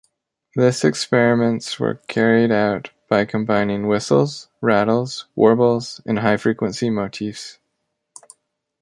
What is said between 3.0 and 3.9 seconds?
by combining